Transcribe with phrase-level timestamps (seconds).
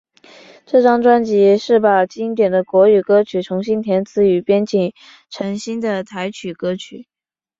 [0.65, 4.95] 这张专辑是把经典的国语歌曲重新填词与编曲
[5.29, 7.07] 成新的台语歌曲。